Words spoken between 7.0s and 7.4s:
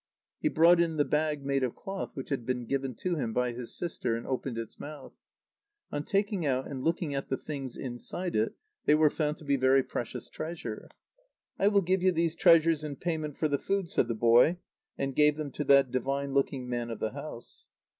at the